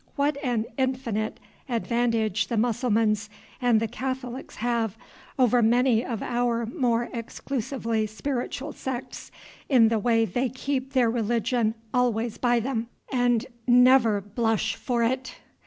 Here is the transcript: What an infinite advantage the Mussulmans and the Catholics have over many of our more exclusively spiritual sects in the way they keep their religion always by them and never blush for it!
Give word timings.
What 0.15 0.35
an 0.43 0.65
infinite 0.79 1.39
advantage 1.69 2.47
the 2.47 2.57
Mussulmans 2.57 3.29
and 3.61 3.79
the 3.79 3.87
Catholics 3.87 4.55
have 4.55 4.97
over 5.37 5.61
many 5.61 6.03
of 6.03 6.23
our 6.23 6.65
more 6.65 7.07
exclusively 7.13 8.07
spiritual 8.07 8.73
sects 8.73 9.29
in 9.69 9.89
the 9.89 9.99
way 9.99 10.25
they 10.25 10.49
keep 10.49 10.93
their 10.93 11.11
religion 11.11 11.75
always 11.93 12.39
by 12.39 12.59
them 12.59 12.87
and 13.11 13.45
never 13.67 14.21
blush 14.21 14.75
for 14.75 15.03
it! 15.03 15.35